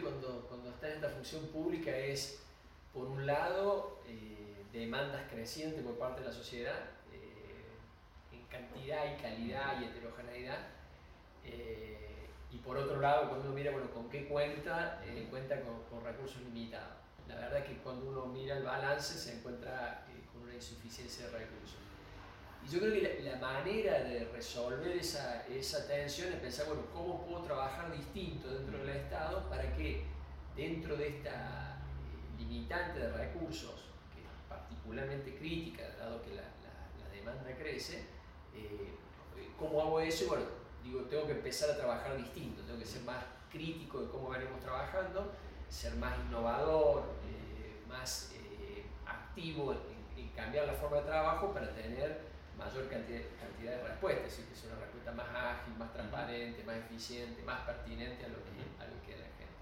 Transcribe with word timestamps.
cuando, 0.00 0.46
cuando 0.48 0.70
está 0.70 0.88
en 0.88 0.94
esta 0.94 1.10
función 1.10 1.46
pública 1.48 1.94
es, 1.94 2.40
por 2.92 3.06
un 3.06 3.26
lado, 3.26 4.00
eh, 4.06 4.64
demandas 4.72 5.30
crecientes 5.30 5.82
por 5.82 5.98
parte 5.98 6.22
de 6.22 6.28
la 6.28 6.32
sociedad, 6.32 6.78
eh, 7.12 7.66
en 8.32 8.46
cantidad 8.46 9.04
y 9.12 9.20
calidad 9.20 9.80
y 9.80 9.84
heterogeneidad. 9.84 10.58
Eh, 11.44 12.28
y 12.50 12.56
por 12.58 12.78
otro 12.78 12.98
lado, 12.98 13.28
cuando 13.28 13.46
uno 13.46 13.54
mira, 13.54 13.70
bueno, 13.70 13.90
con 13.90 14.08
qué 14.08 14.26
cuenta, 14.26 15.02
cuenta 15.28 15.60
con, 15.60 15.82
con, 15.90 16.02
recursos 16.02 16.40
limitados. 16.40 16.96
La 17.28 17.34
verdad 17.34 17.58
es 17.58 17.64
que 17.66 17.76
cuando 17.82 18.08
uno 18.08 18.24
mira 18.24 18.56
el 18.56 18.64
balance 18.64 19.18
se 19.18 19.36
encuentra 19.36 20.06
con 20.32 20.44
una 20.44 20.54
insuficiencia 20.54 21.26
de 21.26 21.38
recursos. 21.40 21.87
Yo 22.70 22.80
creo 22.80 22.92
que 22.92 23.22
la, 23.22 23.36
manera 23.36 24.00
de 24.00 24.26
resolver 24.26 24.94
esa, 24.94 25.46
esa, 25.46 25.86
tensión 25.86 26.34
es 26.34 26.40
pensar, 26.40 26.66
bueno, 26.66 26.82
¿cómo 26.92 27.24
puedo 27.24 27.42
trabajar 27.42 27.90
distinto 27.90 28.50
dentro 28.50 28.76
del 28.78 28.90
Estado 28.90 29.48
para 29.48 29.74
que 29.74 30.04
dentro 30.54 30.94
de 30.94 31.08
esta 31.08 31.78
eh, 31.78 32.42
limitante 32.42 32.98
de 32.98 33.10
recursos, 33.10 33.86
que 34.14 34.20
es 34.20 34.26
particularmente 34.50 35.34
crítica, 35.36 35.82
dado 35.98 36.20
que 36.20 36.34
la, 36.34 36.42
la, 36.42 37.08
demanda 37.10 37.56
crece, 37.56 38.04
eh, 38.54 38.92
¿cómo 39.58 39.80
hago 39.80 40.00
eso? 40.00 40.26
bueno, 40.28 40.44
digo, 40.84 41.00
tengo 41.04 41.24
que 41.24 41.32
empezar 41.32 41.70
a 41.70 41.76
trabajar 41.76 42.18
distinto, 42.18 42.60
tengo 42.64 42.78
que 42.78 42.86
ser 42.86 43.00
más 43.02 43.24
crítico 43.50 44.00
de 44.00 44.10
cómo 44.10 44.28
venimos 44.28 44.60
trabajando, 44.60 45.32
ser 45.70 45.94
más 45.94 46.18
innovador, 46.26 47.14
eh, 47.24 47.80
más 47.88 48.34
activo 49.06 49.72
en, 49.72 50.22
en 50.22 50.28
cambiar 50.32 50.66
la 50.66 50.74
forma 50.74 50.98
de 50.98 51.04
trabajo 51.04 51.54
para 51.54 51.74
tener 51.74 52.28
mayor 52.58 52.88
cantidad, 52.88 53.20
cantidad 53.40 53.72
de 53.76 53.88
respuestas, 53.88 54.26
es 54.26 54.38
decir, 54.38 54.44
que 54.46 54.56
sea 54.56 54.70
una 54.72 54.80
respuesta 54.80 55.12
más 55.12 55.28
ágil, 55.28 55.74
más 55.78 55.92
transparente, 55.92 56.64
más 56.64 56.76
eficiente, 56.76 57.42
más 57.42 57.60
pertinente 57.60 58.24
a 58.24 58.28
lo 58.28 58.38
que, 58.42 58.82
a 58.82 58.86
lo 58.86 59.00
que 59.06 59.12
la 59.12 59.30
gente. 59.38 59.54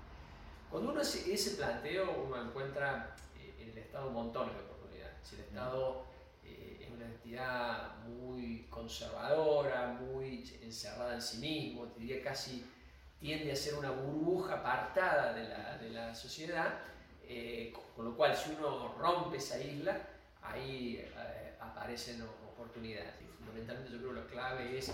Cuando 0.71 0.91
uno 0.91 1.01
hace 1.01 1.33
ese 1.33 1.57
planteo, 1.57 2.25
uno 2.27 2.43
encuentra 2.43 3.15
eh, 3.39 3.55
en 3.61 3.71
el 3.71 3.79
Estado 3.79 4.11
montones 4.11 4.55
de 4.55 4.63
oportunidades. 4.63 5.15
Si 5.23 5.37
el 5.37 5.43
Estado 5.43 6.07
eh, 6.43 6.79
es 6.81 6.91
una 6.91 7.05
entidad 7.05 7.99
muy 7.99 8.67
conservadora, 8.71 9.99
muy 10.01 10.43
encerrada 10.63 11.15
en 11.15 11.23
sí 11.23 11.39
mismo, 11.39 11.87
diría 11.97 12.23
casi 12.23 12.65
tiende 13.21 13.53
a 13.53 13.57
ser 13.57 13.75
una 13.75 13.91
burbuja 13.91 14.55
apartada 14.55 15.33
de 15.33 15.49
la, 15.49 15.79
de 15.79 15.91
la 15.91 16.15
sociedad, 16.15 16.79
eh, 17.29 17.73
con, 17.95 18.05
lo 18.05 18.17
cual 18.17 18.37
si 18.37 18.51
uno 18.51 18.95
rompe 18.99 19.39
esa 19.39 19.59
isla, 19.59 20.01
ahí 20.51 21.09
aparecen 21.61 22.23
oportunidades. 22.23 23.15
Y 23.21 23.27
fundamentalmente 23.39 23.93
yo 23.93 23.99
creo 23.99 24.15
que 24.15 24.21
la 24.21 24.27
clave 24.27 24.79
es 24.79 24.93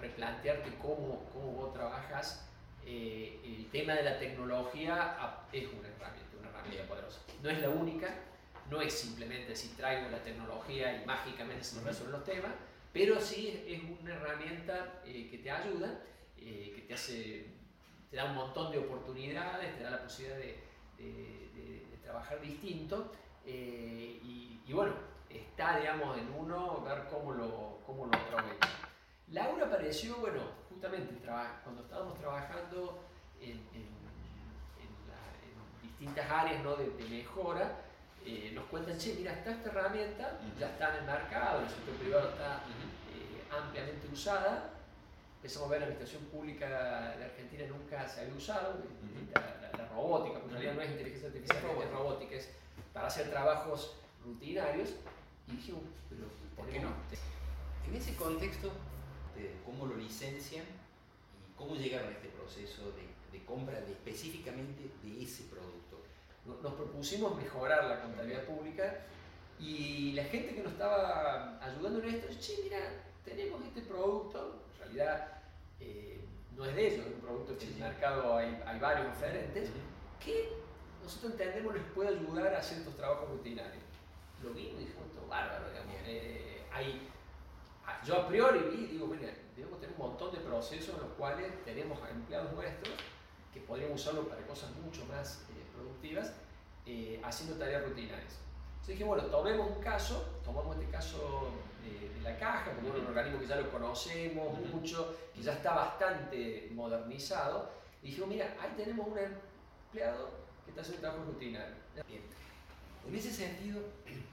replantearte 0.00 0.74
cómo, 0.76 1.28
cómo 1.32 1.52
vos 1.52 1.74
trabajas. 1.74 2.48
Eh, 2.84 3.40
el 3.44 3.70
tema 3.70 3.94
de 3.94 4.02
la 4.02 4.18
tecnología 4.18 5.16
es 5.52 5.68
una 5.68 5.88
herramienta, 5.88 6.36
una 6.38 6.48
herramienta 6.48 6.88
poderosa. 6.88 7.20
No 7.42 7.50
es 7.50 7.60
la 7.60 7.70
única, 7.70 8.08
no 8.70 8.80
es 8.80 8.92
simplemente 8.92 9.54
si 9.54 9.68
traigo 9.68 10.08
la 10.10 10.22
tecnología 10.22 11.00
y 11.00 11.06
mágicamente 11.06 11.62
se 11.62 11.76
me 11.76 11.82
resuelven 11.82 12.12
los 12.12 12.24
temas, 12.24 12.52
pero 12.92 13.20
sí 13.20 13.64
es 13.66 13.80
una 14.00 14.14
herramienta 14.14 15.00
eh, 15.06 15.28
que 15.30 15.38
te 15.38 15.50
ayuda, 15.50 16.00
eh, 16.38 16.72
que 16.74 16.82
te 16.82 16.94
hace, 16.94 17.46
te 18.10 18.16
da 18.16 18.24
un 18.24 18.34
montón 18.34 18.72
de 18.72 18.78
oportunidades, 18.78 19.76
te 19.76 19.84
da 19.84 19.90
la 19.90 20.02
posibilidad 20.02 20.38
de, 20.38 20.58
de, 20.98 21.42
trabajar 22.02 22.40
distinto 22.42 23.12
y, 23.46 24.60
y, 24.66 24.72
bueno, 24.72 24.92
está, 25.28 25.78
digamos, 25.78 26.16
en 26.18 26.32
uno 26.32 26.80
ver 26.82 27.04
cómo 27.10 27.32
lo, 27.32 27.78
cómo 27.86 28.06
lo 28.06 28.16
aprovecha. 28.16 28.68
Laura 29.28 29.66
apareció, 29.66 30.16
bueno, 30.16 30.40
justamente 30.68 31.14
cuando 31.64 31.82
estábamos 31.82 32.18
trabajando 32.18 33.04
en, 33.40 33.52
en, 33.74 33.92
distintas 35.82 36.30
áreas 36.30 36.62
¿no? 36.64 36.76
de, 36.76 37.04
mejora, 37.08 37.78
eh, 38.26 38.50
nos 38.54 38.64
cuentan, 38.64 38.98
che, 38.98 39.14
mira, 39.14 39.32
está 39.32 39.52
esta 39.52 39.70
herramienta, 39.70 40.40
ya 40.58 40.70
está 40.70 40.90
en 40.90 40.96
el 40.96 41.06
mercado, 41.06 41.62
el 41.62 41.68
sector 41.68 41.94
privado 41.94 42.28
está 42.30 42.56
eh, 43.14 43.44
ampliamente 43.50 44.08
usada, 44.12 44.70
empezamos 45.36 45.68
a 45.68 45.70
ver 45.70 45.80
la 45.80 45.86
administración 45.86 46.24
pública 46.24 47.14
de 47.16 47.24
Argentina 47.24 47.64
nunca 47.68 48.08
se 48.08 48.20
había 48.20 48.34
usado, 48.34 48.78
la, 49.34 49.86
robótica, 49.86 50.40
porque 50.40 50.56
en 50.56 50.62
realidad 50.62 50.74
no 50.74 50.82
es 50.82 50.90
inteligencia 50.90 51.28
artificial, 51.28 51.58
es 51.82 51.90
robótica, 51.90 52.34
es 52.36 52.50
hacer 53.12 53.28
trabajos 53.28 53.92
rutinarios, 54.24 54.90
y 55.46 55.56
dije, 55.56 55.74
pero 56.08 56.22
¿por 56.56 56.66
qué 56.72 56.80
no? 56.80 56.88
En 57.86 57.94
ese 57.94 58.16
contexto, 58.16 58.72
de 59.36 59.52
cómo 59.66 59.86
lo 59.86 59.96
licencian 59.96 60.64
y 60.64 61.58
cómo 61.58 61.74
llegaron 61.74 62.08
a 62.08 62.12
este 62.12 62.28
proceso 62.28 62.92
de, 62.92 63.36
de 63.36 63.44
compra 63.44 63.80
de, 63.80 63.92
específicamente 63.92 64.90
de 65.02 65.22
ese 65.22 65.44
producto. 65.44 66.00
Nos 66.46 66.74
propusimos 66.74 67.36
mejorar 67.36 67.84
la 67.84 68.00
contabilidad 68.02 68.44
pública 68.44 69.04
y 69.60 70.12
la 70.12 70.24
gente 70.24 70.54
que 70.54 70.62
nos 70.62 70.72
estaba 70.72 71.62
ayudando 71.62 72.02
en 72.02 72.14
esto, 72.14 72.28
che, 72.40 72.62
mira, 72.62 72.78
tenemos 73.24 73.62
este 73.62 73.82
producto, 73.82 74.62
en 74.72 74.78
realidad 74.78 75.42
eh, 75.80 76.18
no 76.56 76.64
es 76.64 76.74
de 76.74 76.86
ellos, 76.86 77.06
es 77.06 77.14
un 77.14 77.20
producto 77.20 77.58
que 77.58 77.64
en 77.66 77.72
el 77.74 77.78
mercado 77.78 78.36
hay, 78.36 78.60
hay 78.66 78.80
varios 78.80 79.12
diferentes, 79.14 79.68
que 80.24 80.61
nosotros 81.02 81.32
entendemos 81.32 81.74
les 81.74 81.84
puede 81.94 82.10
ayudar 82.10 82.54
a 82.54 82.58
hacer 82.58 82.78
estos 82.78 82.96
trabajos 82.96 83.28
rutinarios. 83.28 83.82
Lo 84.42 84.50
vimos 84.50 84.80
y 84.82 84.84
dijimos, 84.86 85.28
bárbaro, 85.28 85.70
digamos. 85.70 85.94
Eh, 86.04 86.62
hay, 86.70 87.08
yo 88.04 88.16
a 88.16 88.28
priori 88.28 88.58
vi, 88.70 88.86
digo, 88.86 89.06
mira, 89.06 89.32
debemos 89.56 89.80
tener 89.80 89.96
un 89.96 90.08
montón 90.08 90.32
de 90.32 90.38
procesos 90.40 90.94
en 90.94 91.00
los 91.00 91.12
cuales 91.16 91.64
tenemos 91.64 91.98
empleados 92.10 92.52
nuestros 92.52 92.94
que 93.52 93.60
podríamos 93.60 94.00
usarlo 94.00 94.28
para 94.28 94.46
cosas 94.46 94.70
mucho 94.76 95.04
más 95.06 95.44
eh, 95.50 95.64
productivas, 95.74 96.32
eh, 96.86 97.20
haciendo 97.24 97.56
tareas 97.56 97.84
rutinarias. 97.84 98.38
Entonces 98.72 98.94
dije, 98.94 99.04
bueno, 99.04 99.24
tomemos 99.26 99.70
un 99.70 99.82
caso, 99.82 100.40
tomamos 100.44 100.76
este 100.76 100.90
caso 100.90 101.50
de, 101.82 102.10
la 102.22 102.38
caja, 102.38 102.72
como 102.76 102.88
un 102.88 103.06
organismo 103.06 103.40
que 103.40 103.46
ya 103.48 103.56
lo 103.56 103.68
conocemos 103.70 104.56
mucho, 104.72 105.16
que 105.34 105.42
ya 105.42 105.54
está 105.54 105.74
bastante 105.74 106.70
modernizado, 106.72 107.68
y 108.00 108.08
dije, 108.08 108.26
mira, 108.26 108.56
ahí 108.60 108.72
tenemos 108.76 109.08
un 109.08 109.18
empleado 109.18 110.30
que 110.64 110.70
está 110.70 110.82
haciendo 110.82 111.00
trabajo 111.00 111.24
rutinario. 111.24 111.74
En 113.06 113.14
ese 113.14 113.32
sentido, 113.32 113.80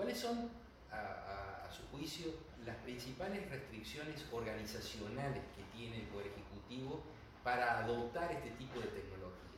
¿Cuáles 0.00 0.18
son, 0.18 0.48
a, 0.90 1.68
su 1.70 1.86
juicio, 1.88 2.32
las 2.64 2.76
principales 2.76 3.48
restricciones 3.50 4.24
organizacionales 4.32 5.42
que 5.54 5.62
tiene 5.76 6.00
el 6.00 6.06
Poder 6.06 6.28
Ejecutivo 6.28 7.02
para 7.44 7.80
adoptar 7.80 8.32
este 8.32 8.50
tipo 8.52 8.80
de 8.80 8.86
tecnología? 8.86 9.50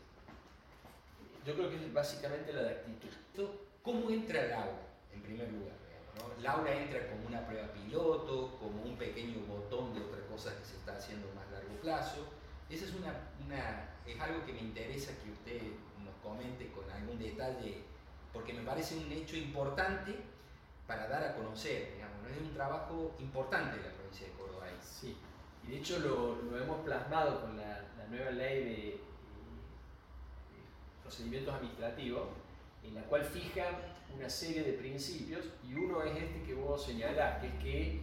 Yo 1.46 1.54
creo 1.54 1.70
que 1.70 1.76
es 1.76 1.92
básicamente 1.92 2.52
la 2.52 2.62
de 2.62 2.70
actitud. 2.70 3.46
¿Cómo 3.84 4.10
entra 4.10 4.46
el 4.46 4.52
aula, 4.52 4.82
en 5.14 5.22
primer 5.22 5.52
lugar? 5.52 5.76
¿no? 6.18 6.50
aula 6.50 6.74
entra 6.74 7.08
como 7.08 7.28
una 7.28 7.46
prueba 7.46 7.72
piloto, 7.72 8.58
como 8.58 8.82
un 8.82 8.96
pequeño 8.96 9.46
botón 9.46 9.94
de 9.94 10.00
otra 10.00 10.26
cosa 10.26 10.58
que 10.58 10.64
se 10.64 10.74
está 10.76 10.96
haciendo 10.96 11.30
a 11.30 11.34
más 11.34 11.50
largo 11.52 11.80
plazo. 11.80 12.26
Esa 12.70 12.84
es, 12.86 12.94
una, 12.94 13.12
una, 13.44 13.90
es 14.06 14.20
algo 14.20 14.44
que 14.46 14.52
me 14.52 14.60
interesa 14.60 15.12
que 15.22 15.30
usted 15.30 15.62
nos 16.04 16.14
comente 16.22 16.70
con 16.72 16.90
algún 16.90 17.18
detalle, 17.18 17.82
porque 18.32 18.52
me 18.52 18.62
parece 18.62 18.96
un 18.96 19.10
hecho 19.12 19.36
importante 19.36 20.16
para 20.86 21.06
dar 21.08 21.24
a 21.24 21.34
conocer, 21.34 21.92
digamos, 21.94 22.30
es 22.30 22.40
un 22.40 22.54
trabajo 22.54 23.14
importante 23.18 23.76
de 23.76 23.82
la 23.84 23.94
provincia 23.94 24.26
de 24.26 24.32
Córdoba. 24.32 24.66
Sí, 24.82 25.16
y 25.66 25.70
de 25.70 25.76
hecho 25.78 25.98
lo, 25.98 26.42
lo 26.42 26.62
hemos 26.62 26.80
plasmado 26.80 27.42
con 27.42 27.56
la, 27.56 27.82
la 27.98 28.06
nueva 28.08 28.30
ley 28.30 28.64
de, 28.64 29.00
procedimientos 31.12 31.54
administrativos, 31.54 32.28
en 32.82 32.94
la 32.94 33.02
cual 33.02 33.22
fija 33.22 33.64
una 34.16 34.30
serie 34.30 34.62
de 34.62 34.72
principios 34.72 35.44
y 35.62 35.74
uno 35.74 36.02
es 36.02 36.16
este 36.16 36.42
que 36.42 36.54
vos 36.54 36.82
señalás, 36.82 37.38
que 37.40 37.48
es 37.48 37.54
que 37.62 38.00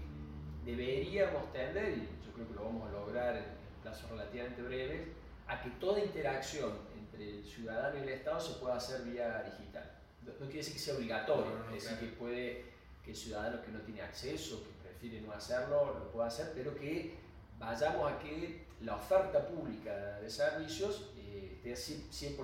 deberíamos 0.63 1.51
tender, 1.51 1.97
y 1.97 2.01
yo 2.25 2.31
creo 2.33 2.47
que 2.47 2.53
lo 2.53 2.65
vamos 2.65 2.87
a 2.87 2.91
lograr 2.91 3.35
en, 3.35 3.59
plazos 3.81 4.11
relativamente 4.39 4.61
breves, 4.61 5.07
a 5.47 5.61
que 5.61 5.69
toda 5.71 5.99
interacción 5.99 6.71
entre 6.97 7.29
el 7.29 7.43
ciudadano 7.43 7.97
y 7.97 8.01
el 8.03 8.09
Estado 8.09 8.39
se 8.39 8.53
pueda 8.59 8.75
hacer 8.75 9.01
vía 9.03 9.43
digital. 9.43 9.91
No, 10.25 10.33
quiere 10.45 10.57
decir 10.57 10.73
que 10.73 10.79
sea 10.79 10.95
obligatorio, 10.95 11.51
no, 11.57 11.75
es 11.75 11.83
decir 11.83 11.99
que 11.99 12.15
puede 12.15 12.65
que 13.03 13.11
el 13.11 13.17
ciudadano 13.17 13.61
que 13.63 13.71
no 13.71 13.79
tiene 13.79 14.01
acceso, 14.01 14.63
que 14.63 14.89
prefiere 14.89 15.21
no 15.21 15.33
hacerlo, 15.33 15.97
lo 15.99 16.11
pueda 16.11 16.27
hacer, 16.27 16.51
pero 16.53 16.75
que 16.75 17.15
vayamos 17.57 18.11
a 18.11 18.19
que 18.19 18.65
la 18.81 18.95
oferta 18.95 19.47
pública 19.47 20.19
de 20.19 20.29
servicios 20.29 21.09
eh, 21.17 21.59
esté 21.63 21.73
100% 21.73 22.37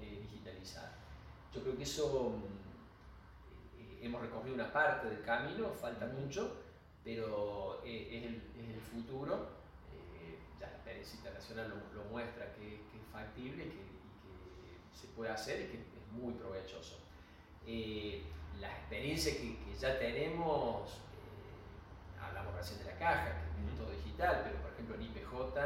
eh, 0.00 0.18
digitalizada. 0.22 0.94
Yo 1.54 1.62
creo 1.62 1.76
que 1.76 1.82
eso 1.82 2.34
eh, 3.78 3.98
hemos 4.02 4.22
recorrido 4.22 4.54
una 4.54 4.72
parte 4.72 5.08
del 5.08 5.22
camino, 5.22 5.70
falta 5.70 6.06
mucho, 6.06 6.56
pero 7.04 7.82
es 7.84 8.24
el, 8.24 8.42
es, 8.56 8.74
el, 8.74 8.80
futuro. 8.80 9.61
Experiencia 10.92 11.18
internacional 11.18 11.82
lo, 11.94 12.04
muestra 12.04 12.52
que, 12.54 12.74
es 12.76 13.06
factible 13.12 13.64
y 13.64 13.68
que, 13.68 13.92
se 14.94 15.06
puede 15.08 15.30
hacer 15.30 15.60
y 15.62 15.64
que 15.68 15.76
es 15.78 16.12
muy 16.12 16.34
provechoso. 16.34 16.98
La 18.60 18.70
experiencia 18.70 19.32
que, 19.32 19.56
ya 19.78 19.98
tenemos, 19.98 20.92
eh, 20.92 22.20
hablamos 22.20 22.54
recién 22.54 22.78
de 22.80 22.84
la 22.84 22.98
caja, 22.98 23.32
que 23.56 23.72
es 23.72 23.76
todo 23.76 23.90
digital, 23.90 24.42
pero 24.44 24.62
por 24.62 24.72
ejemplo 24.72 24.94
en 24.94 25.02
IPJ, 25.02 25.58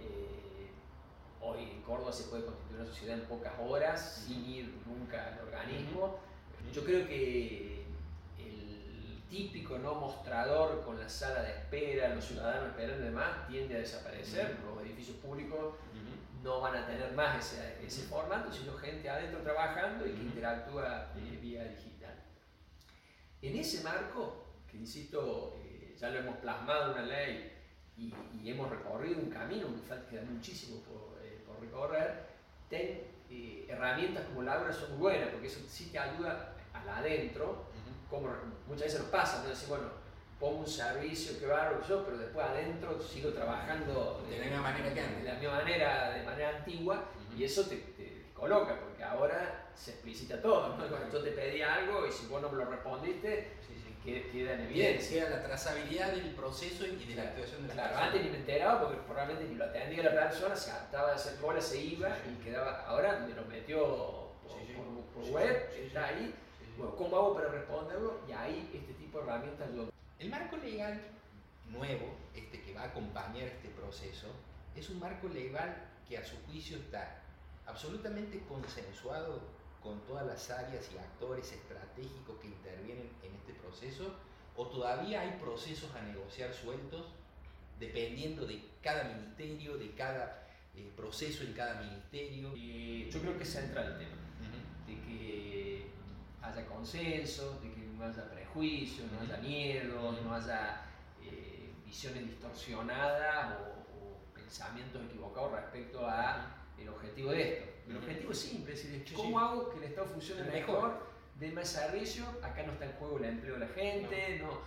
eh, 0.00 0.70
hoy 1.40 1.70
en 1.70 1.82
Córdoba 1.82 2.12
se 2.12 2.24
puede 2.24 2.46
constituir 2.46 2.80
una 2.80 2.88
sociedad 2.88 3.18
en 3.18 3.26
pocas 3.26 3.52
horas 3.60 4.24
sin 4.26 4.48
ir 4.48 4.74
nunca 4.86 5.34
al 5.34 5.40
organismo. 5.46 6.18
Yo 6.72 6.84
creo 6.84 7.06
que 7.06 7.81
típico 9.32 9.78
no 9.78 9.94
mostrador 9.94 10.84
con 10.84 11.00
la 11.00 11.08
sala 11.08 11.40
de 11.40 11.52
espera, 11.52 12.14
los 12.14 12.22
ciudadanos 12.22 12.68
esperando 12.68 13.02
y 13.02 13.06
demás, 13.06 13.48
tiende 13.48 13.76
a 13.76 13.78
desaparecer. 13.78 14.58
Los 14.62 14.84
edificios 14.84 15.16
públicos 15.16 15.74
no 16.42 16.60
van 16.60 16.76
a 16.76 16.86
tener 16.86 17.12
más 17.14 17.38
ese, 17.38 17.82
ese 17.82 18.02
formato, 18.02 18.52
sino 18.52 18.74
gente 18.74 19.08
adentro 19.08 19.40
trabajando 19.40 20.06
y 20.06 20.10
que 20.12 20.22
interactúa 20.22 21.12
eh, 21.16 21.38
vía 21.40 21.64
digital. 21.64 22.14
En 23.40 23.56
ese 23.56 23.82
marco, 23.82 24.48
que 24.70 24.76
insisto, 24.76 25.58
eh, 25.64 25.96
ya 25.98 26.10
lo 26.10 26.18
hemos 26.18 26.36
plasmado 26.36 26.92
en 26.92 26.98
una 26.98 27.06
ley 27.06 27.52
y, 27.96 28.12
hemos 28.44 28.68
recorrido 28.68 29.18
un 29.18 29.30
camino, 29.30 29.66
que 29.68 29.88
falta 29.88 30.10
queda 30.10 30.22
muchísimo 30.30 30.82
por, 30.82 31.18
eh, 31.24 31.42
por 31.46 31.58
recorrer, 31.58 32.26
ten, 32.68 33.00
herramientas 33.66 34.26
como 34.26 34.42
Laura 34.42 34.70
son 34.70 34.90
muy 34.90 34.98
buenas, 34.98 35.30
porque 35.30 35.46
eso 35.46 35.60
sí 35.66 35.86
te 35.90 35.98
ayuda 35.98 36.54
al 36.74 36.86
adentro, 36.86 37.71
como 38.12 38.28
muchas 38.68 38.84
veces 38.84 39.00
nos 39.00 39.08
pasa, 39.08 39.42
¿no? 39.42 39.48
Decir, 39.48 39.68
bueno, 39.68 39.84
pongo 40.38 40.60
un 40.60 40.66
servicio, 40.66 41.38
que 41.38 41.46
bárbaro 41.46 41.82
yo, 41.88 42.04
pero 42.04 42.18
después 42.18 42.46
adentro 42.46 43.00
sigo 43.00 43.30
trabajando 43.30 44.22
de, 44.28 44.38
la 44.38 44.44
misma 44.44 44.62
manera 44.62 44.94
que 44.94 45.00
antes. 45.00 45.22
De 45.24 45.28
la 45.32 45.38
misma 45.38 45.54
manera, 45.56 46.10
de 46.10 46.22
manera 46.22 46.58
antigua, 46.58 47.04
y 47.36 47.44
eso 47.44 47.66
te, 47.66 47.76
te, 47.76 48.26
coloca, 48.34 48.78
porque 48.78 49.02
ahora 49.02 49.70
se 49.74 49.92
explicita 49.92 50.40
todo, 50.42 50.76
¿no? 50.76 50.88
Cuando 50.88 51.10
yo 51.10 51.22
te 51.22 51.30
pedí 51.30 51.62
algo 51.62 52.06
y 52.06 52.12
si 52.12 52.26
vos 52.26 52.42
no 52.42 52.50
me 52.50 52.58
lo 52.58 52.70
respondiste, 52.70 53.52
queda 54.04 54.54
en 54.54 54.60
evidencia. 54.62 55.26
Queda 55.26 55.36
la 55.36 55.42
trazabilidad 55.44 56.12
del 56.12 56.34
proceso 56.34 56.84
y 56.86 57.04
de 57.04 57.14
la 57.14 57.22
actuación 57.22 57.62
de 57.62 57.68
la 57.68 57.74
Claro, 57.74 57.96
antes 57.98 58.22
ni 58.22 58.30
me 58.30 58.38
enteraba 58.38 58.80
porque 58.82 58.98
probablemente 59.06 59.48
ni 59.48 59.54
lo 59.56 59.64
atendía 59.64 60.02
la 60.02 60.10
persona, 60.10 60.56
se 60.56 60.70
adaptaba 60.70 61.08
de 61.08 61.14
hacer 61.14 61.36
cola, 61.40 61.60
se 61.60 61.80
iba 61.80 62.08
y 62.28 62.42
quedaba, 62.42 62.84
ahora 62.86 63.24
me 63.26 63.34
lo 63.34 63.44
metió 63.44 64.32
por, 65.14 65.30
web, 65.30 65.70
está 65.80 66.06
ahí, 66.08 66.34
bueno, 66.76 66.96
¿cómo 66.96 67.16
hago 67.16 67.34
para 67.34 67.48
responderlo? 67.48 68.20
Y 68.28 68.32
ahí 68.32 68.70
este 68.72 68.92
tipo 68.94 69.18
de 69.18 69.24
herramientas 69.24 69.70
lo 69.70 69.92
el 70.18 70.30
marco 70.30 70.56
legal 70.56 71.00
nuevo, 71.68 72.14
este 72.34 72.62
que 72.62 72.74
va 72.74 72.82
a 72.82 72.86
acompañar 72.86 73.48
este 73.48 73.68
proceso, 73.70 74.28
es 74.76 74.88
un 74.88 75.00
marco 75.00 75.28
legal 75.28 75.88
que 76.08 76.16
a 76.16 76.24
su 76.24 76.36
juicio 76.46 76.76
está 76.76 77.22
absolutamente 77.66 78.40
consensuado 78.48 79.40
con 79.82 80.00
todas 80.06 80.24
las 80.24 80.48
áreas 80.50 80.88
y 80.94 80.98
actores 80.98 81.50
estratégicos 81.50 82.38
que 82.40 82.46
intervienen 82.46 83.10
en 83.24 83.34
este 83.34 83.52
proceso, 83.54 84.14
o 84.56 84.66
todavía 84.68 85.22
hay 85.22 85.38
procesos 85.40 85.92
a 85.96 86.02
negociar 86.02 86.54
sueltos 86.54 87.06
dependiendo 87.80 88.46
de 88.46 88.62
cada 88.80 89.04
ministerio, 89.04 89.76
de 89.76 89.90
cada 89.92 90.46
eh, 90.76 90.88
proceso 90.94 91.42
en 91.42 91.52
cada 91.52 91.82
ministerio. 91.82 92.54
yo 92.54 93.20
creo 93.20 93.36
que 93.36 93.42
es 93.42 93.50
central 93.50 93.92
el 93.92 93.98
tema, 93.98 94.16
de 94.86 94.94
que 95.00 95.51
haya 96.42 96.66
consenso, 96.66 97.58
de 97.62 97.72
que 97.72 97.80
no 97.80 98.04
haya 98.04 98.28
prejuicios, 98.30 99.10
no 99.12 99.20
haya 99.20 99.36
miedo, 99.38 100.12
no 100.24 100.34
haya 100.34 100.82
eh, 101.22 101.72
visiones 101.84 102.26
distorsionadas 102.26 103.60
o, 103.60 103.72
pensamientos 104.34 105.02
equivocados 105.06 105.52
respecto 105.52 106.06
a 106.06 106.54
el 106.76 106.88
objetivo 106.88 107.30
de 107.30 107.42
esto. 107.42 107.72
El 107.88 107.96
objetivo 107.96 108.32
es 108.32 108.38
simple, 108.38 108.74
es 108.74 108.84
decir, 108.84 109.16
¿cómo 109.16 109.40
hago 109.40 109.70
que 109.70 109.78
el 109.78 109.84
Estado 109.84 110.08
funcione 110.08 110.42
mejor, 110.42 111.06
dé 111.38 111.50
más 111.52 111.68
servicio? 111.68 112.26
Acá 112.42 112.62
no 112.64 112.72
está 112.72 112.84
en 112.84 112.92
juego 112.92 113.16
el 113.16 113.24
empleo 113.24 113.54
de 113.54 113.60
la 113.60 113.68
gente, 113.68 114.42
no. 114.42 114.60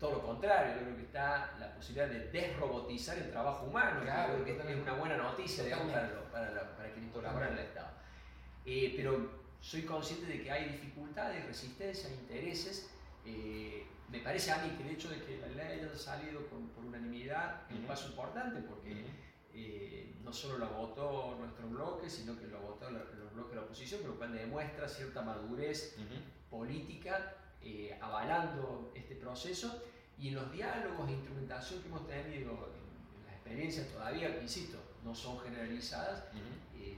todo 0.00 0.12
lo 0.16 0.22
contrario, 0.26 0.74
yo 0.74 0.80
creo 0.80 0.96
que 0.96 1.02
está 1.02 1.54
la 1.60 1.72
posibilidad 1.76 2.08
de 2.08 2.28
desrobotizar 2.30 3.16
el 3.18 3.30
trabajo 3.30 3.66
humano, 3.66 4.00
claro, 4.02 4.42
creo 4.42 4.58
que 4.58 4.72
es 4.72 4.80
una 4.80 4.94
buena 4.94 5.16
noticia 5.16 5.62
digamos, 5.62 5.92
para, 5.92 6.30
para, 6.32 6.76
para, 6.76 6.92
quienes 6.92 7.12
colaboran 7.12 7.52
en 7.52 7.58
el 7.58 7.64
Estado. 7.66 7.88
Eh, 8.66 8.94
pero 8.96 9.43
soy 9.64 9.82
consciente 9.82 10.26
de 10.26 10.42
que 10.42 10.50
hay 10.50 10.68
dificultades, 10.68 11.46
resistencias, 11.46 12.12
intereses. 12.12 12.90
Eh, 13.24 13.86
me 14.10 14.20
parece 14.20 14.52
a 14.52 14.58
mí 14.58 14.76
que 14.76 14.82
el 14.82 14.90
hecho 14.90 15.08
de 15.08 15.24
que 15.24 15.38
la 15.38 15.48
ley 15.48 15.80
haya 15.80 15.96
salido 15.96 16.42
por, 16.46 16.84
unanimidad 16.84 17.62
es 17.70 17.78
un 17.78 17.86
paso 17.86 18.08
importante 18.08 18.60
porque 18.60 19.06
eh, 19.54 20.16
no 20.22 20.32
solo 20.34 20.58
la 20.58 20.66
votó 20.66 21.36
nuestro 21.40 21.66
bloque, 21.68 22.10
sino 22.10 22.38
que 22.38 22.46
lo 22.46 22.60
votó 22.60 22.90
los 22.90 23.32
bloques 23.32 23.50
de 23.50 23.56
la 23.56 23.62
oposición, 23.62 24.02
lo 24.06 24.18
cual 24.18 24.34
demuestra 24.34 24.86
cierta 24.86 25.22
madurez 25.22 25.96
política 26.50 27.34
eh, 27.62 27.98
avalando 28.02 28.92
este 28.94 29.14
proceso. 29.16 29.82
Y 30.18 30.28
en 30.28 30.34
los 30.34 30.52
diálogos 30.52 31.08
e 31.08 31.12
instrumentación 31.12 31.80
que 31.80 31.88
hemos 31.88 32.06
tenido, 32.06 32.50
en, 32.52 33.24
las 33.24 33.34
experiencias 33.34 33.88
todavía, 33.88 34.38
insisto, 34.42 34.76
no 35.04 35.14
son 35.14 35.38
generalizadas, 35.40 36.24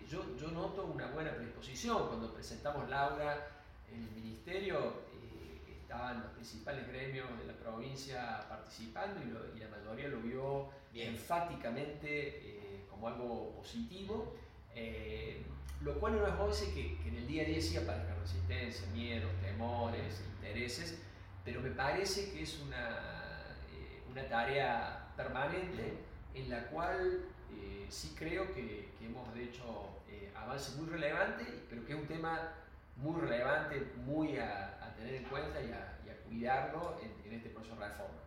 yo, 0.09 0.25
yo, 0.37 0.49
noto 0.53 0.87
una 0.87 1.09
buena 1.09 1.33
predisposición. 1.35 2.07
Cuando 2.07 2.33
presentamos 2.33 2.89
Laura 2.89 3.49
en 3.91 4.05
el 4.05 4.11
ministerio, 4.11 5.03
eh, 5.13 5.79
estaban 5.83 6.23
los 6.23 6.31
principales 6.31 6.87
gremios 6.87 7.27
de 7.39 7.47
la 7.47 7.55
provincia 7.55 8.47
participando 8.49 9.21
y, 9.55 9.59
la 9.59 9.69
mayoría 9.69 10.09
lo 10.09 10.21
vio 10.21 10.69
enfáticamente 10.95 12.07
eh, 12.09 12.85
como 12.89 13.09
algo 13.09 13.53
positivo. 13.57 14.37
Eh, 14.75 15.45
lo 15.81 15.99
cual 16.01 16.17
no 16.17 16.27
es 16.27 16.35
obvio 16.35 16.75
que, 16.75 16.99
que, 17.03 17.09
en 17.09 17.17
el 17.17 17.27
día 17.27 17.43
a 17.43 17.47
día 17.47 17.61
sí 17.61 17.77
aparezca 17.77 18.15
resistencia, 18.15 18.87
miedos, 18.93 19.31
temores, 19.43 20.23
intereses, 20.37 20.99
pero 21.45 21.61
me 21.61 21.71
parece 21.71 22.33
que 22.33 22.43
es 22.43 22.61
una, 22.61 23.55
una 24.11 24.27
tarea 24.29 25.13
permanente 25.17 25.99
en 26.35 26.51
la 26.51 26.67
cual 26.69 27.27
sí 27.89 28.15
creo 28.19 28.53
que, 28.55 28.91
que 28.99 29.07
hemos 29.07 29.37
hecho 29.37 29.97
avance 30.47 30.77
muy 30.77 30.89
relevante, 30.89 31.45
pero 31.69 31.85
que 31.85 31.93
es 31.93 31.99
un 31.99 32.07
tema 32.07 32.53
muy 32.97 33.21
relevante, 33.21 33.93
muy 34.05 34.39
a, 34.39 34.95
tener 34.97 35.15
en 35.15 35.25
cuenta 35.25 35.61
y 35.61 35.71
a, 35.73 35.93
cuidarlo 36.27 36.99
en, 37.03 37.33
este 37.33 37.51
proceso 37.51 37.77
de 37.77 37.89
reforma. 37.89 38.19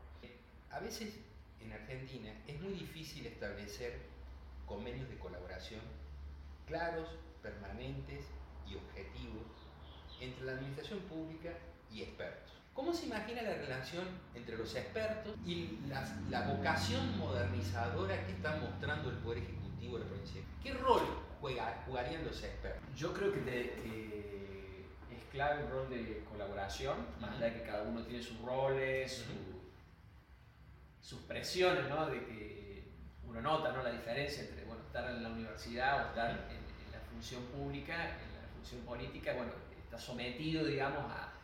A 0.72 0.80
veces 0.80 1.16
en 1.60 1.74
Argentina 1.74 2.32
es 2.48 2.62
muy 2.62 2.74
difícil 2.74 3.26
establecer 3.26 4.00
convenios 4.66 5.10
de 5.10 5.18
colaboración 5.18 5.82
claros, 6.68 7.10
permanentes 7.42 8.26
y 8.68 8.76
objetivos 8.76 9.48
entre 10.22 10.46
la 10.46 10.52
administración 10.54 11.00
pública 11.02 11.52
y 11.92 12.04
expertos. 12.04 12.59
¿Cómo 12.80 12.94
se 12.94 13.08
imagina 13.08 13.42
la 13.42 13.56
relación 13.56 14.06
entre 14.34 14.56
los 14.58 14.74
expertos 14.74 15.36
y 15.46 15.80
la, 15.90 16.02
la 16.30 16.48
vocación 16.48 17.20
modernizadora 17.20 18.26
que 18.26 18.32
está 18.32 18.56
mostrando 18.56 19.10
el 19.10 19.18
Poder 19.18 19.40
Ejecutivo 19.40 19.98
de 19.98 20.06
la 20.06 20.10
provincia? 20.10 20.42
¿Qué 20.64 20.74
rol 20.76 21.02
jugarían 21.42 22.24
los 22.24 22.42
expertos? 22.42 22.82
Yo 22.96 23.14
creo 23.14 23.34
que, 23.34 23.40
es 25.12 25.24
clave 25.30 25.66
un 25.66 25.72
rol 25.72 25.90
de 25.90 26.24
colaboración, 26.32 26.96
más 27.20 27.32
allá 27.36 27.48
de 27.48 27.54
que 27.56 27.64
cada 27.64 27.84
uno 27.84 28.02
tiene 28.04 28.24
sus 28.24 28.40
roles, 28.40 29.26
sus 31.02 31.20
presiones, 31.24 31.90
¿no? 31.90 32.06
de 32.06 32.24
que 32.24 32.84
uno 33.28 33.42
nota 33.42 33.74
¿no? 33.74 33.84
la 33.84 33.92
diferencia 33.92 34.44
entre 34.44 34.64
bueno, 34.64 34.84
estar 34.84 35.04
en 35.12 35.22
la 35.22 35.28
universidad 35.28 36.06
o 36.06 36.10
estar 36.12 36.30
en, 36.32 36.92
la 36.94 37.00
función 37.12 37.44
pública, 37.48 38.06
en 38.06 38.42
la 38.42 38.48
función 38.56 38.80
política, 38.86 39.34
bueno, 39.34 39.52
está 39.84 40.00
sometido, 40.00 40.64
digamos, 40.64 41.04
a, 41.12 41.39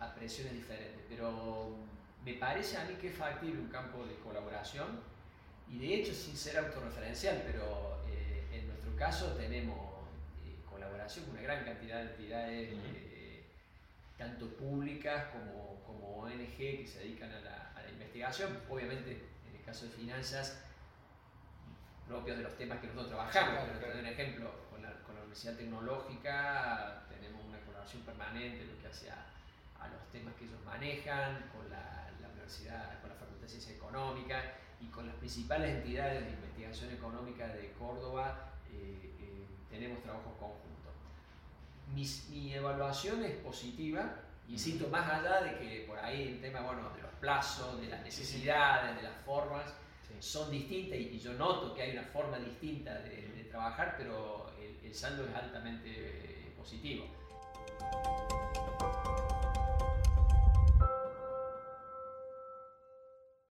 a 0.00 0.14
presiones 0.14 0.54
diferentes. 0.54 1.02
Pero 1.08 1.76
me 2.24 2.34
parece 2.34 2.76
a 2.76 2.84
mí 2.84 2.94
que 2.94 3.08
es 3.08 3.16
factible 3.16 3.60
un 3.60 3.68
campo 3.68 4.04
de 4.04 4.14
colaboración 4.16 5.00
y 5.70 5.78
de 5.78 5.94
hecho 5.94 6.14
sin 6.14 6.36
ser 6.36 6.58
autorreferencial, 6.58 7.42
pero 7.46 7.88
caso 8.98 9.32
tenemos 9.34 9.78
eh, 10.44 10.58
colaboración 10.68 11.24
con 11.26 11.34
una 11.34 11.42
gran 11.42 11.64
cantidad 11.64 12.02
de 12.02 12.10
entidades, 12.10 12.72
eh, 12.72 13.44
tanto 14.18 14.48
públicas 14.56 15.26
como, 15.32 15.80
como, 15.86 16.22
ONG 16.22 16.56
que 16.56 16.86
se 16.86 16.98
dedican 17.00 17.30
a 17.30 17.40
la, 17.40 17.64
investigación. 17.90 18.58
Obviamente, 18.68 19.12
en 19.48 19.56
el 19.56 19.64
caso 19.64 19.86
de 19.86 19.92
finanzas, 19.92 20.62
propios 22.06 22.36
de 22.36 22.42
los 22.42 22.56
temas 22.56 22.80
que 22.80 22.88
nosotros 22.88 23.08
trabajamos. 23.08 23.64
Pero 23.66 23.78
te 23.78 23.90
doy 23.90 24.00
un 24.00 24.06
ejemplo, 24.06 24.50
con 24.70 24.82
la, 24.82 24.92
con 25.02 25.14
la, 25.14 25.20
Universidad 25.22 25.56
Tecnológica 25.56 27.04
tenemos 27.08 27.44
una 27.46 27.58
colaboración 27.60 28.02
permanente 28.02 28.62
en 28.62 28.68
lo 28.68 28.80
que 28.80 28.88
hace 28.88 29.10
a, 29.10 29.26
los 29.86 30.10
temas 30.10 30.34
que 30.34 30.44
ellos 30.44 30.60
manejan, 30.64 31.50
con 31.54 31.70
la, 31.70 32.10
la, 32.20 32.28
Universidad, 32.28 33.00
con 33.00 33.10
la 33.10 33.16
Facultad 33.16 33.42
de 33.42 33.48
Ciencias 33.48 33.76
Económicas 33.76 34.44
y 34.80 34.86
con 34.86 35.06
las 35.06 35.14
principales 35.16 35.76
entidades 35.76 36.24
de 36.24 36.30
investigación 36.30 36.90
económica 36.92 37.46
de 37.48 37.72
Córdoba 37.78 38.52
eh, 38.72 39.14
eh, 39.20 39.46
tenemos 39.70 40.02
trabajos 40.02 40.32
conjuntos. 40.38 40.68
Mi, 41.94 42.52
evaluación 42.52 43.24
es 43.24 43.36
positiva, 43.36 44.16
insisto, 44.48 44.88
más 44.88 45.08
allá 45.10 45.42
de 45.42 45.58
que 45.58 45.84
por 45.86 45.98
ahí 45.98 46.28
el 46.28 46.40
tema 46.40 46.60
bueno, 46.60 46.90
de 46.94 47.02
los 47.02 47.12
plazos, 47.20 47.80
de 47.80 47.88
las 47.88 48.02
necesidades, 48.02 48.96
de 48.96 49.02
las 49.02 49.16
formas, 49.24 49.72
son 50.20 50.50
distintas 50.50 50.98
y, 50.98 51.18
yo 51.18 51.32
noto 51.34 51.74
que 51.74 51.82
hay 51.82 51.92
una 51.92 52.02
forma 52.02 52.38
distinta 52.38 52.98
de, 53.00 53.28
trabajar, 53.48 53.94
pero 53.96 54.52
el, 54.60 54.78
el 54.84 54.94
saldo 54.94 55.24
es 55.26 55.34
altamente 55.34 56.52
positivo. 56.56 57.06